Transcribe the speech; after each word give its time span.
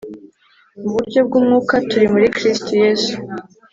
mu 0.79 0.89
buryo 0.95 1.19
bw'umwuka, 1.27 1.75
turi 1.89 2.07
muri 2.13 2.27
Kristo 2.35 2.69
Yesu. 2.83 3.13